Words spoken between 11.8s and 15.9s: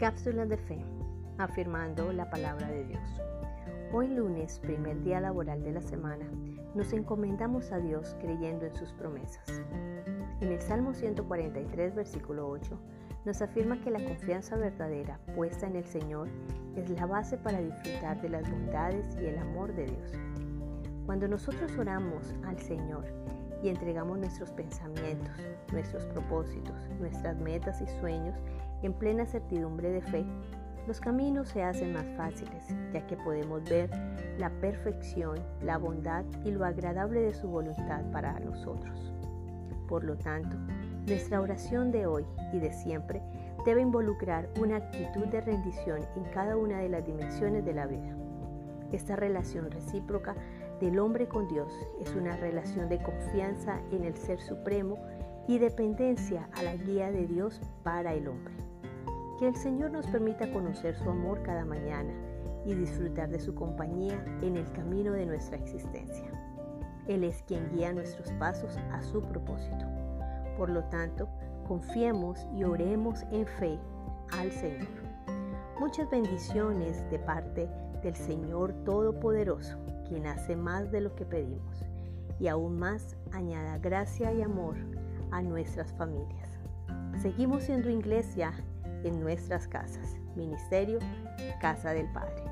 versículo 8, nos afirma que la confianza verdadera puesta en el